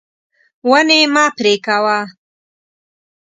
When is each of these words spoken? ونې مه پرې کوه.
ونې 0.69 0.99
مه 1.13 1.25
پرې 1.37 1.53
کوه. 1.65 1.99